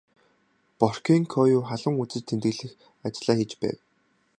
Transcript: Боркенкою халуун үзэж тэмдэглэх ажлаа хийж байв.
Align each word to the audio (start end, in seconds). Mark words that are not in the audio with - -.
Боркенкою 0.79 1.59
халуун 1.69 1.95
үзэж 2.03 2.23
тэмдэглэх 2.27 2.73
ажлаа 3.05 3.35
хийж 3.37 3.51
байв. 3.61 3.77